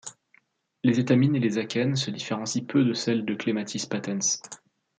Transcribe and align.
Les 0.83 0.99
étamines 0.99 1.35
et 1.35 1.39
les 1.39 1.59
akènes 1.59 1.95
se 1.95 2.09
différencient 2.09 2.65
peu 2.65 2.83
de 2.83 2.91
celles 2.95 3.23
de 3.23 3.35
Clematis 3.35 3.85
patens. 3.87 4.41